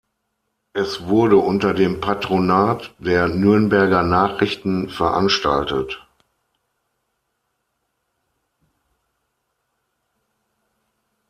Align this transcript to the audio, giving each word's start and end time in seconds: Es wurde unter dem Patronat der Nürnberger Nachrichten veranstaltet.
Es 0.73 1.05
wurde 1.05 1.37
unter 1.37 1.75
dem 1.75 2.01
Patronat 2.01 2.95
der 2.97 3.27
Nürnberger 3.27 4.01
Nachrichten 4.01 4.89
veranstaltet. 4.89 6.03